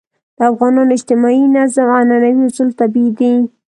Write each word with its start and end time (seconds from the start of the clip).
د 0.37 0.39
افغانانو 0.51 0.95
اجتماعي 0.97 1.43
نظم 1.55 1.87
عنعنوي 1.97 2.43
اصول 2.49 2.69
طبیعي 2.81 3.09
دي. 3.19 3.33